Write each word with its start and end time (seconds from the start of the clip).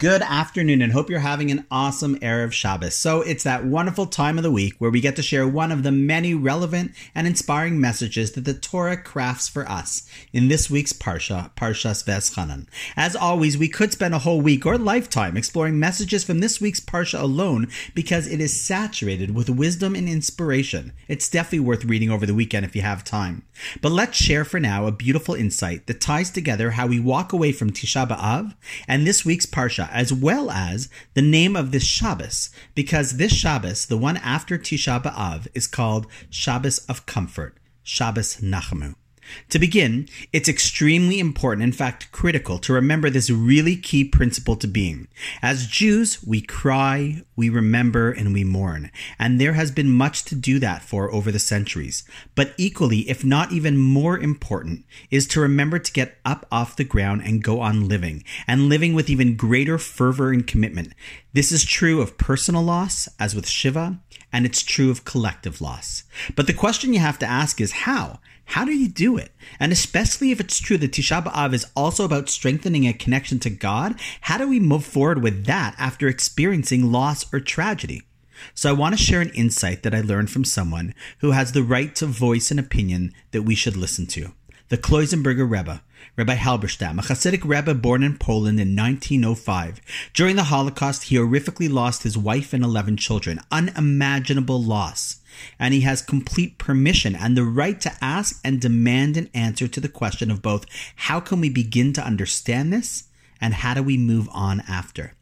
Good 0.00 0.22
afternoon 0.22 0.80
and 0.80 0.92
hope 0.92 1.10
you're 1.10 1.18
having 1.18 1.50
an 1.50 1.66
awesome 1.72 2.20
Erev 2.20 2.52
Shabbos. 2.52 2.94
So 2.94 3.20
it's 3.22 3.42
that 3.42 3.64
wonderful 3.64 4.06
time 4.06 4.38
of 4.38 4.44
the 4.44 4.50
week 4.52 4.74
where 4.78 4.92
we 4.92 5.00
get 5.00 5.16
to 5.16 5.24
share 5.24 5.48
one 5.48 5.72
of 5.72 5.82
the 5.82 5.90
many 5.90 6.34
relevant 6.34 6.92
and 7.16 7.26
inspiring 7.26 7.80
messages 7.80 8.30
that 8.30 8.44
the 8.44 8.54
Torah 8.54 8.96
crafts 8.96 9.48
for 9.48 9.68
us 9.68 10.08
in 10.32 10.46
this 10.46 10.70
week's 10.70 10.92
Parsha, 10.92 11.50
Parshas 11.56 12.04
Vaeschanan. 12.04 12.68
As 12.96 13.16
always, 13.16 13.58
we 13.58 13.66
could 13.66 13.90
spend 13.90 14.14
a 14.14 14.20
whole 14.20 14.40
week 14.40 14.64
or 14.64 14.78
lifetime 14.78 15.36
exploring 15.36 15.80
messages 15.80 16.22
from 16.22 16.38
this 16.38 16.60
week's 16.60 16.78
Parsha 16.78 17.20
alone 17.20 17.66
because 17.92 18.28
it 18.28 18.40
is 18.40 18.62
saturated 18.62 19.34
with 19.34 19.50
wisdom 19.50 19.96
and 19.96 20.08
inspiration. 20.08 20.92
It's 21.08 21.28
definitely 21.28 21.66
worth 21.66 21.84
reading 21.84 22.12
over 22.12 22.24
the 22.24 22.36
weekend 22.36 22.64
if 22.64 22.76
you 22.76 22.82
have 22.82 23.02
time. 23.02 23.42
But 23.82 23.90
let's 23.90 24.16
share 24.16 24.44
for 24.44 24.60
now 24.60 24.86
a 24.86 24.92
beautiful 24.92 25.34
insight 25.34 25.88
that 25.88 26.00
ties 26.00 26.30
together 26.30 26.70
how 26.70 26.86
we 26.86 27.00
walk 27.00 27.32
away 27.32 27.50
from 27.50 27.72
Tisha 27.72 28.06
B'Av 28.06 28.54
and 28.86 29.04
this 29.04 29.24
week's 29.24 29.44
Parsha 29.44 29.87
as 29.90 30.12
well 30.12 30.50
as 30.50 30.88
the 31.14 31.22
name 31.22 31.56
of 31.56 31.70
this 31.70 31.84
Shabbos, 31.84 32.50
because 32.74 33.16
this 33.16 33.32
Shabbos, 33.32 33.86
the 33.86 33.98
one 33.98 34.16
after 34.18 34.58
Tisha 34.58 35.02
B'Av, 35.02 35.48
is 35.54 35.66
called 35.66 36.06
Shabbos 36.30 36.78
of 36.86 37.06
Comfort, 37.06 37.56
Shabbos 37.82 38.36
Nachamu. 38.36 38.94
To 39.50 39.58
begin, 39.58 40.08
it's 40.32 40.48
extremely 40.48 41.18
important, 41.18 41.62
in 41.62 41.72
fact 41.72 42.12
critical, 42.12 42.58
to 42.60 42.72
remember 42.72 43.10
this 43.10 43.30
really 43.30 43.76
key 43.76 44.04
principle 44.04 44.56
to 44.56 44.66
being. 44.66 45.08
As 45.42 45.66
Jews, 45.66 46.22
we 46.24 46.40
cry, 46.40 47.22
we 47.36 47.48
remember, 47.48 48.10
and 48.10 48.32
we 48.32 48.44
mourn. 48.44 48.90
And 49.18 49.40
there 49.40 49.54
has 49.54 49.70
been 49.70 49.90
much 49.90 50.24
to 50.24 50.34
do 50.34 50.58
that 50.58 50.82
for 50.82 51.12
over 51.12 51.30
the 51.30 51.38
centuries. 51.38 52.04
But 52.34 52.54
equally, 52.58 53.08
if 53.08 53.24
not 53.24 53.52
even 53.52 53.76
more 53.78 54.18
important, 54.18 54.84
is 55.10 55.26
to 55.28 55.40
remember 55.40 55.78
to 55.78 55.92
get 55.92 56.18
up 56.24 56.46
off 56.50 56.76
the 56.76 56.84
ground 56.84 57.22
and 57.24 57.42
go 57.42 57.60
on 57.60 57.88
living, 57.88 58.24
and 58.46 58.68
living 58.68 58.94
with 58.94 59.08
even 59.08 59.36
greater 59.36 59.78
fervor 59.78 60.32
and 60.32 60.46
commitment. 60.46 60.92
This 61.32 61.52
is 61.52 61.64
true 61.64 62.00
of 62.00 62.18
personal 62.18 62.62
loss, 62.62 63.08
as 63.20 63.34
with 63.34 63.48
Shiva, 63.48 64.00
and 64.32 64.44
it's 64.44 64.62
true 64.62 64.90
of 64.90 65.04
collective 65.04 65.60
loss. 65.60 66.04
But 66.36 66.46
the 66.46 66.54
question 66.54 66.92
you 66.92 67.00
have 67.00 67.18
to 67.20 67.26
ask 67.26 67.60
is 67.60 67.72
how? 67.72 68.20
How 68.46 68.64
do 68.64 68.72
you 68.72 68.88
do 68.88 69.18
it? 69.18 69.32
And 69.60 69.72
especially 69.72 70.30
if 70.30 70.40
it's 70.40 70.58
true 70.58 70.78
that 70.78 70.92
Tisha 70.92 71.22
B'Av 71.22 71.52
is 71.52 71.66
also 71.76 72.04
about 72.04 72.30
strengthening 72.30 72.86
a 72.86 72.94
connection 72.94 73.38
to 73.40 73.50
God, 73.50 74.00
how 74.22 74.38
do 74.38 74.48
we 74.48 74.58
move 74.58 74.84
forward 74.84 75.22
with 75.22 75.44
that 75.44 75.74
after 75.78 76.08
experiencing 76.08 76.90
loss 76.90 77.32
or 77.32 77.40
tragedy? 77.40 78.02
So 78.54 78.70
I 78.70 78.72
want 78.72 78.96
to 78.96 79.02
share 79.02 79.20
an 79.20 79.30
insight 79.30 79.82
that 79.82 79.94
I 79.94 80.00
learned 80.00 80.30
from 80.30 80.44
someone 80.44 80.94
who 81.18 81.32
has 81.32 81.52
the 81.52 81.62
right 81.62 81.94
to 81.96 82.06
voice 82.06 82.50
an 82.50 82.58
opinion 82.58 83.12
that 83.32 83.42
we 83.42 83.54
should 83.54 83.76
listen 83.76 84.06
to. 84.08 84.32
The 84.70 84.76
Kloisenberger 84.76 85.50
Rebbe, 85.50 85.82
Rabbi 86.14 86.34
Halberstam, 86.34 86.98
a 86.98 87.02
Hasidic 87.02 87.42
Rebbe 87.42 87.72
born 87.72 88.02
in 88.02 88.18
Poland 88.18 88.60
in 88.60 88.76
1905. 88.76 89.80
During 90.12 90.36
the 90.36 90.44
Holocaust, 90.44 91.04
he 91.04 91.16
horrifically 91.16 91.72
lost 91.72 92.02
his 92.02 92.18
wife 92.18 92.52
and 92.52 92.62
11 92.62 92.98
children. 92.98 93.40
Unimaginable 93.50 94.62
loss. 94.62 95.20
And 95.58 95.72
he 95.72 95.80
has 95.82 96.02
complete 96.02 96.58
permission 96.58 97.16
and 97.16 97.34
the 97.34 97.44
right 97.44 97.80
to 97.80 97.96
ask 98.02 98.40
and 98.44 98.60
demand 98.60 99.16
an 99.16 99.30
answer 99.32 99.68
to 99.68 99.80
the 99.80 99.88
question 99.88 100.30
of 100.30 100.42
both 100.42 100.66
how 100.96 101.18
can 101.18 101.40
we 101.40 101.48
begin 101.48 101.94
to 101.94 102.04
understand 102.04 102.70
this 102.70 103.04
and 103.40 103.54
how 103.54 103.72
do 103.72 103.82
we 103.82 103.96
move 103.96 104.28
on 104.34 104.60
after? 104.68 105.14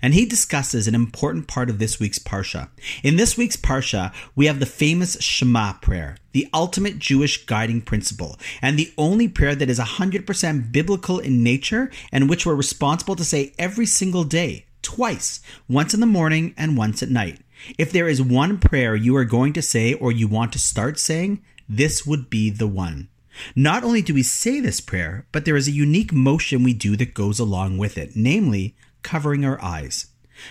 And 0.00 0.14
he 0.14 0.26
discusses 0.26 0.86
an 0.86 0.94
important 0.94 1.48
part 1.48 1.70
of 1.70 1.78
this 1.78 1.98
week's 1.98 2.18
Parsha. 2.18 2.68
In 3.02 3.16
this 3.16 3.36
week's 3.36 3.56
Parsha, 3.56 4.12
we 4.34 4.46
have 4.46 4.60
the 4.60 4.66
famous 4.66 5.20
Shema 5.20 5.74
prayer, 5.74 6.16
the 6.32 6.48
ultimate 6.54 6.98
Jewish 6.98 7.44
guiding 7.46 7.82
principle, 7.82 8.38
and 8.60 8.78
the 8.78 8.92
only 8.96 9.28
prayer 9.28 9.54
that 9.54 9.70
is 9.70 9.78
100% 9.78 10.72
biblical 10.72 11.18
in 11.18 11.42
nature 11.42 11.90
and 12.10 12.28
which 12.28 12.46
we're 12.46 12.54
responsible 12.54 13.16
to 13.16 13.24
say 13.24 13.52
every 13.58 13.86
single 13.86 14.24
day, 14.24 14.66
twice, 14.82 15.40
once 15.68 15.94
in 15.94 16.00
the 16.00 16.06
morning 16.06 16.54
and 16.56 16.76
once 16.76 17.02
at 17.02 17.10
night. 17.10 17.40
If 17.78 17.92
there 17.92 18.08
is 18.08 18.20
one 18.20 18.58
prayer 18.58 18.96
you 18.96 19.16
are 19.16 19.24
going 19.24 19.52
to 19.54 19.62
say 19.62 19.94
or 19.94 20.10
you 20.10 20.28
want 20.28 20.52
to 20.52 20.58
start 20.58 20.98
saying, 20.98 21.42
this 21.68 22.06
would 22.06 22.28
be 22.28 22.50
the 22.50 22.66
one. 22.66 23.08
Not 23.56 23.82
only 23.82 24.02
do 24.02 24.14
we 24.14 24.22
say 24.22 24.60
this 24.60 24.80
prayer, 24.80 25.26
but 25.32 25.44
there 25.44 25.56
is 25.56 25.68
a 25.68 25.72
unique 25.72 26.12
motion 26.12 26.62
we 26.62 26.74
do 26.74 26.96
that 26.96 27.14
goes 27.14 27.38
along 27.38 27.78
with 27.78 27.96
it, 27.96 28.12
namely, 28.14 28.76
covering 29.02 29.44
our 29.44 29.62
eyes. 29.62 30.06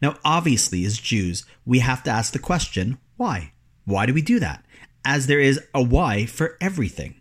Now, 0.00 0.16
obviously, 0.24 0.84
as 0.84 0.98
Jews, 0.98 1.44
we 1.64 1.80
have 1.80 2.02
to 2.04 2.10
ask 2.10 2.32
the 2.32 2.38
question 2.38 2.98
why? 3.16 3.52
Why 3.84 4.06
do 4.06 4.14
we 4.14 4.22
do 4.22 4.38
that? 4.40 4.64
As 5.04 5.26
there 5.26 5.40
is 5.40 5.60
a 5.74 5.82
why 5.82 6.26
for 6.26 6.56
everything. 6.60 7.16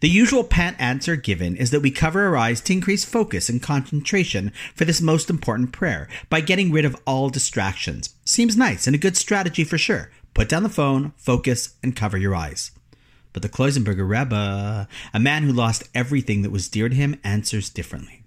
The 0.00 0.08
usual 0.08 0.44
pat 0.44 0.76
answer 0.78 1.16
given 1.16 1.56
is 1.56 1.70
that 1.70 1.80
we 1.80 1.90
cover 1.90 2.26
our 2.26 2.36
eyes 2.36 2.60
to 2.62 2.72
increase 2.72 3.04
focus 3.04 3.48
and 3.48 3.62
concentration 3.62 4.52
for 4.74 4.84
this 4.84 5.00
most 5.00 5.30
important 5.30 5.72
prayer 5.72 6.08
by 6.28 6.40
getting 6.40 6.70
rid 6.70 6.84
of 6.84 7.00
all 7.06 7.30
distractions. 7.30 8.14
Seems 8.24 8.56
nice 8.56 8.86
and 8.86 8.94
a 8.94 8.98
good 8.98 9.16
strategy 9.16 9.64
for 9.64 9.78
sure. 9.78 10.10
Put 10.34 10.48
down 10.48 10.62
the 10.62 10.68
phone, 10.68 11.12
focus, 11.16 11.74
and 11.82 11.96
cover 11.96 12.18
your 12.18 12.34
eyes. 12.34 12.72
But 13.32 13.42
the 13.42 13.48
Kloisenberger 13.48 14.08
Rebbe, 14.08 14.88
a 15.14 15.20
man 15.20 15.44
who 15.44 15.52
lost 15.52 15.88
everything 15.94 16.42
that 16.42 16.50
was 16.50 16.68
dear 16.68 16.88
to 16.88 16.94
him, 16.94 17.18
answers 17.24 17.70
differently. 17.70 18.22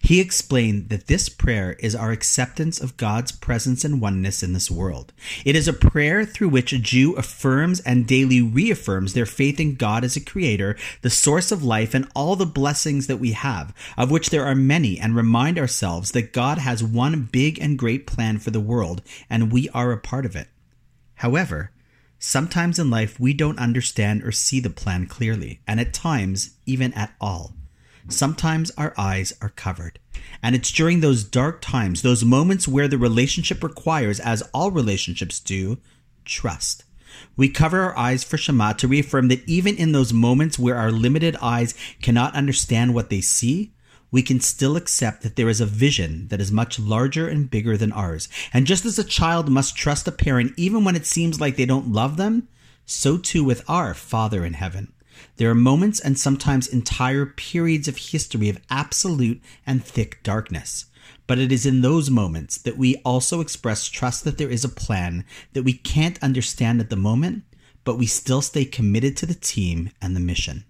He 0.00 0.20
explained 0.20 0.88
that 0.88 1.06
this 1.06 1.28
prayer 1.28 1.76
is 1.78 1.94
our 1.94 2.10
acceptance 2.10 2.80
of 2.80 2.96
God's 2.96 3.30
presence 3.30 3.84
and 3.84 4.00
oneness 4.00 4.42
in 4.42 4.52
this 4.52 4.70
world. 4.70 5.12
It 5.44 5.54
is 5.54 5.68
a 5.68 5.72
prayer 5.72 6.24
through 6.24 6.48
which 6.48 6.72
a 6.72 6.78
Jew 6.78 7.14
affirms 7.14 7.80
and 7.80 8.06
daily 8.06 8.42
reaffirms 8.42 9.12
their 9.12 9.26
faith 9.26 9.60
in 9.60 9.76
God 9.76 10.02
as 10.02 10.16
a 10.16 10.24
creator, 10.24 10.76
the 11.02 11.10
source 11.10 11.52
of 11.52 11.62
life, 11.62 11.94
and 11.94 12.10
all 12.14 12.34
the 12.34 12.46
blessings 12.46 13.06
that 13.06 13.18
we 13.18 13.32
have, 13.32 13.72
of 13.96 14.10
which 14.10 14.30
there 14.30 14.44
are 14.44 14.54
many, 14.54 14.98
and 14.98 15.14
remind 15.14 15.58
ourselves 15.58 16.10
that 16.10 16.32
God 16.32 16.58
has 16.58 16.82
one 16.82 17.28
big 17.30 17.60
and 17.60 17.78
great 17.78 18.06
plan 18.06 18.38
for 18.38 18.50
the 18.50 18.60
world, 18.60 19.02
and 19.30 19.52
we 19.52 19.68
are 19.70 19.92
a 19.92 19.98
part 19.98 20.26
of 20.26 20.34
it. 20.34 20.48
However, 21.16 21.70
sometimes 22.18 22.78
in 22.78 22.90
life 22.90 23.20
we 23.20 23.32
don't 23.32 23.58
understand 23.60 24.24
or 24.24 24.32
see 24.32 24.58
the 24.58 24.70
plan 24.70 25.06
clearly, 25.06 25.60
and 25.68 25.78
at 25.78 25.92
times, 25.92 26.56
even 26.66 26.92
at 26.94 27.14
all 27.20 27.52
sometimes 28.08 28.70
our 28.76 28.94
eyes 28.96 29.32
are 29.40 29.50
covered. 29.50 29.98
And 30.42 30.54
it's 30.54 30.72
during 30.72 31.00
those 31.00 31.24
dark 31.24 31.60
times, 31.60 32.02
those 32.02 32.24
moments 32.24 32.68
where 32.68 32.88
the 32.88 32.98
relationship 32.98 33.62
requires, 33.62 34.20
as 34.20 34.42
all 34.54 34.70
relationships 34.70 35.40
do, 35.40 35.78
trust. 36.24 36.84
We 37.36 37.48
cover 37.48 37.80
our 37.80 37.96
eyes 37.96 38.24
for 38.24 38.36
Shema 38.36 38.74
to 38.74 38.88
reaffirm 38.88 39.28
that 39.28 39.48
even 39.48 39.76
in 39.76 39.92
those 39.92 40.12
moments 40.12 40.58
where 40.58 40.76
our 40.76 40.92
limited 40.92 41.36
eyes 41.40 41.74
cannot 42.02 42.34
understand 42.34 42.94
what 42.94 43.10
they 43.10 43.20
see, 43.20 43.72
we 44.10 44.22
can 44.22 44.40
still 44.40 44.76
accept 44.76 45.22
that 45.22 45.36
there 45.36 45.48
is 45.48 45.60
a 45.60 45.66
vision 45.66 46.28
that 46.28 46.40
is 46.40 46.50
much 46.50 46.78
larger 46.78 47.28
and 47.28 47.50
bigger 47.50 47.76
than 47.76 47.92
ours. 47.92 48.28
And 48.52 48.66
just 48.66 48.84
as 48.84 48.98
a 48.98 49.04
child 49.04 49.50
must 49.50 49.76
trust 49.76 50.08
a 50.08 50.12
parent 50.12 50.54
even 50.56 50.84
when 50.84 50.96
it 50.96 51.06
seems 51.06 51.40
like 51.40 51.56
they 51.56 51.66
don't 51.66 51.92
love 51.92 52.16
them, 52.16 52.48
so 52.86 53.18
too 53.18 53.44
with 53.44 53.68
our 53.68 53.92
Father 53.94 54.44
in 54.44 54.54
heaven. 54.54 54.92
There 55.36 55.50
are 55.50 55.54
moments 55.54 56.00
and 56.00 56.18
sometimes 56.18 56.66
entire 56.66 57.26
periods 57.26 57.88
of 57.88 57.96
history 57.96 58.48
of 58.48 58.60
absolute 58.70 59.40
and 59.66 59.84
thick 59.84 60.22
darkness. 60.22 60.86
But 61.26 61.38
it 61.38 61.52
is 61.52 61.66
in 61.66 61.80
those 61.80 62.10
moments 62.10 62.58
that 62.58 62.78
we 62.78 62.96
also 63.04 63.40
express 63.40 63.88
trust 63.88 64.24
that 64.24 64.38
there 64.38 64.50
is 64.50 64.64
a 64.64 64.68
plan 64.68 65.24
that 65.52 65.62
we 65.62 65.72
can't 65.72 66.22
understand 66.22 66.80
at 66.80 66.90
the 66.90 66.96
moment, 66.96 67.44
but 67.84 67.96
we 67.96 68.06
still 68.06 68.42
stay 68.42 68.64
committed 68.64 69.16
to 69.18 69.26
the 69.26 69.34
team 69.34 69.90
and 70.00 70.14
the 70.14 70.20
mission 70.20 70.64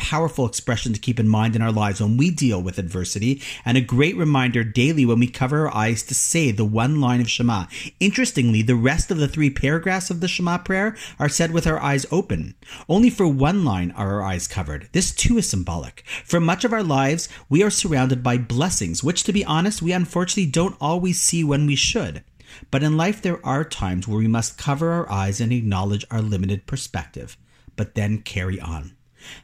powerful 0.00 0.46
expression 0.46 0.94
to 0.94 0.98
keep 0.98 1.20
in 1.20 1.28
mind 1.28 1.54
in 1.54 1.60
our 1.60 1.70
lives 1.70 2.00
when 2.00 2.16
we 2.16 2.30
deal 2.30 2.62
with 2.62 2.78
adversity, 2.78 3.42
and 3.66 3.76
a 3.76 3.82
great 3.82 4.16
reminder 4.16 4.64
daily 4.64 5.04
when 5.04 5.20
we 5.20 5.26
cover 5.26 5.68
our 5.68 5.76
eyes 5.76 6.02
to 6.02 6.14
say 6.14 6.50
the 6.50 6.64
one 6.64 7.02
line 7.02 7.20
of 7.20 7.28
Shema. 7.28 7.66
Interestingly, 8.00 8.62
the 8.62 8.74
rest 8.74 9.10
of 9.10 9.18
the 9.18 9.28
three 9.28 9.50
paragraphs 9.50 10.08
of 10.08 10.20
the 10.20 10.26
Shema 10.26 10.56
prayer 10.56 10.96
are 11.18 11.28
said 11.28 11.52
with 11.52 11.66
our 11.66 11.78
eyes 11.78 12.06
open. 12.10 12.54
Only 12.88 13.10
for 13.10 13.28
one 13.28 13.62
line 13.62 13.90
are 13.90 14.14
our 14.14 14.22
eyes 14.22 14.48
covered. 14.48 14.88
This 14.92 15.14
too 15.14 15.36
is 15.36 15.50
symbolic. 15.50 16.02
For 16.24 16.40
much 16.40 16.64
of 16.64 16.72
our 16.72 16.82
lives, 16.82 17.28
we 17.50 17.62
are 17.62 17.70
surrounded 17.70 18.22
by 18.22 18.38
blessings, 18.38 19.04
which 19.04 19.22
to 19.24 19.34
be 19.34 19.44
honest, 19.44 19.82
we 19.82 19.92
unfortunately 19.92 20.50
don't 20.50 20.76
always 20.80 21.20
see 21.20 21.44
when 21.44 21.66
we 21.66 21.76
should. 21.76 22.24
But 22.70 22.82
in 22.82 22.96
life, 22.96 23.20
there 23.20 23.44
are 23.44 23.64
times 23.64 24.08
where 24.08 24.18
we 24.18 24.28
must 24.28 24.56
cover 24.56 24.92
our 24.92 25.10
eyes 25.12 25.40
and 25.42 25.52
acknowledge 25.52 26.06
our 26.10 26.22
limited 26.22 26.66
perspective, 26.66 27.36
but 27.76 27.94
then 27.94 28.22
carry 28.22 28.58
on. 28.58 28.96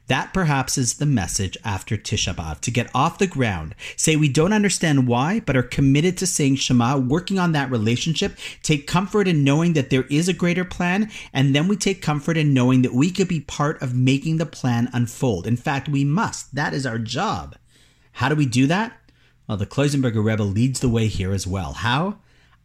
That 0.07 0.33
perhaps 0.33 0.79
is 0.79 0.95
the 0.95 1.07
message 1.07 1.57
after 1.65 1.97
Tisha 1.97 2.35
B'Av 2.35 2.61
to 2.61 2.71
get 2.71 2.91
off 2.95 3.19
the 3.19 3.27
ground, 3.27 3.75
say 3.97 4.17
we 4.17 4.29
don't 4.29 4.53
understand 4.53 5.09
why, 5.09 5.41
but 5.41 5.57
are 5.57 5.63
committed 5.63 6.17
to 6.19 6.27
saying 6.27 6.57
Shema, 6.57 6.99
working 6.99 7.39
on 7.39 7.53
that 7.53 7.71
relationship, 7.71 8.37
take 8.63 8.87
comfort 8.87 9.29
in 9.29 9.45
knowing 9.45 9.73
that 9.75 9.91
there 9.91 10.05
is 10.11 10.29
a 10.29 10.33
greater 10.33 10.65
plan, 10.65 11.11
and 11.33 11.55
then 11.55 11.69
we 11.69 11.77
take 11.77 12.03
comfort 12.03 12.37
in 12.37 12.55
knowing 12.55 12.83
that 12.83 12.95
we 12.95 13.11
could 13.11 13.29
be 13.29 13.41
part 13.41 13.81
of 13.83 13.95
making 13.95 14.37
the 14.37 14.47
plan 14.47 14.89
unfold. 14.93 15.47
In 15.47 15.57
fact, 15.57 15.89
we 15.89 16.05
must. 16.05 16.55
That 16.55 16.75
is 16.75 16.87
our 16.87 16.99
job. 16.99 17.57
How 18.13 18.29
do 18.29 18.35
we 18.35 18.47
do 18.47 18.67
that? 18.67 18.93
Well, 19.47 19.59
the 19.59 19.67
Kloisenberger 19.67 20.25
Rebbe 20.25 20.43
leads 20.43 20.81
the 20.81 20.89
way 20.89 21.07
here 21.07 21.33
as 21.33 21.47
well. 21.47 21.75
How? 21.75 22.19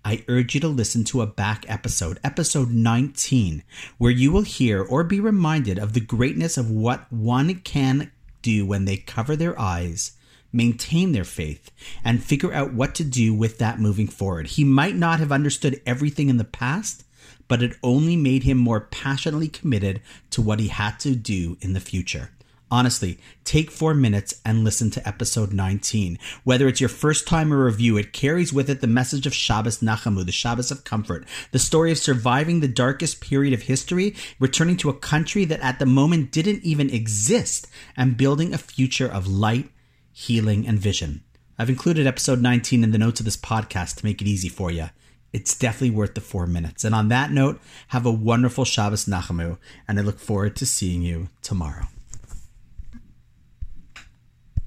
I 0.03 0.23
urge 0.27 0.55
you 0.55 0.61
to 0.61 0.67
listen 0.67 1.03
to 1.05 1.21
a 1.21 1.27
back 1.27 1.65
episode, 1.67 2.19
episode 2.23 2.71
19, 2.71 3.63
where 3.97 4.11
you 4.11 4.31
will 4.31 4.41
hear 4.41 4.81
or 4.81 5.03
be 5.03 5.19
reminded 5.19 5.77
of 5.77 5.93
the 5.93 5.99
greatness 5.99 6.57
of 6.57 6.71
what 6.71 7.11
one 7.11 7.55
can 7.55 8.11
do 8.41 8.65
when 8.65 8.85
they 8.85 8.97
cover 8.97 9.35
their 9.35 9.59
eyes 9.59 10.13
maintain 10.53 11.11
their 11.11 11.23
faith, 11.23 11.71
and 12.03 12.23
figure 12.23 12.53
out 12.53 12.73
what 12.73 12.95
to 12.95 13.03
do 13.03 13.33
with 13.33 13.57
that 13.57 13.79
moving 13.79 14.07
forward. 14.07 14.47
He 14.47 14.63
might 14.63 14.95
not 14.95 15.19
have 15.19 15.31
understood 15.31 15.81
everything 15.85 16.29
in 16.29 16.37
the 16.37 16.43
past, 16.43 17.03
but 17.47 17.63
it 17.63 17.77
only 17.83 18.15
made 18.15 18.43
him 18.43 18.57
more 18.57 18.81
passionately 18.81 19.47
committed 19.47 20.01
to 20.31 20.41
what 20.41 20.59
he 20.59 20.67
had 20.67 20.99
to 20.99 21.15
do 21.15 21.57
in 21.61 21.73
the 21.73 21.79
future. 21.79 22.31
Honestly, 22.71 23.19
take 23.43 23.69
four 23.69 23.93
minutes 23.93 24.39
and 24.45 24.63
listen 24.63 24.89
to 24.91 25.05
episode 25.05 25.51
19. 25.51 26.17
Whether 26.45 26.69
it's 26.69 26.79
your 26.79 26.87
first 26.87 27.27
time 27.27 27.53
or 27.53 27.65
review, 27.65 27.97
it 27.97 28.13
carries 28.13 28.53
with 28.53 28.69
it 28.69 28.79
the 28.79 28.87
message 28.87 29.27
of 29.27 29.33
Shabbos 29.33 29.79
Nachamu, 29.79 30.25
the 30.25 30.31
Shabbos 30.31 30.71
of 30.71 30.85
comfort, 30.85 31.27
the 31.51 31.59
story 31.59 31.91
of 31.91 31.97
surviving 31.97 32.61
the 32.61 32.69
darkest 32.69 33.19
period 33.19 33.53
of 33.53 33.63
history, 33.63 34.15
returning 34.39 34.77
to 34.77 34.89
a 34.89 34.97
country 34.97 35.43
that 35.43 35.59
at 35.59 35.79
the 35.79 35.85
moment 35.85 36.31
didn't 36.31 36.63
even 36.63 36.89
exist, 36.89 37.67
and 37.97 38.15
building 38.15 38.53
a 38.53 38.57
future 38.57 39.11
of 39.11 39.27
light, 39.27 39.69
healing, 40.13 40.65
and 40.65 40.79
vision. 40.79 41.25
I've 41.59 41.69
included 41.69 42.07
episode 42.07 42.41
19 42.41 42.85
in 42.85 42.91
the 42.91 42.97
notes 42.97 43.19
of 43.19 43.25
this 43.25 43.35
podcast 43.35 43.97
to 43.97 44.05
make 44.05 44.21
it 44.21 44.29
easy 44.29 44.47
for 44.47 44.71
you. 44.71 44.85
It's 45.33 45.57
definitely 45.57 45.91
worth 45.91 46.13
the 46.13 46.21
four 46.21 46.47
minutes. 46.47 46.85
And 46.85 46.95
on 46.95 47.09
that 47.09 47.31
note, 47.31 47.59
have 47.89 48.05
a 48.05 48.11
wonderful 48.11 48.63
Shabbos 48.63 49.07
Nachamu, 49.07 49.57
and 49.89 49.99
I 49.99 50.03
look 50.03 50.19
forward 50.19 50.55
to 50.55 50.65
seeing 50.65 51.01
you 51.01 51.27
tomorrow. 51.41 51.87